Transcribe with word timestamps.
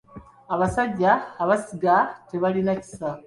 Abasajja 0.53 1.11
abasiga 1.43 1.95
tebalina 2.29 2.73
kisa. 2.81 3.09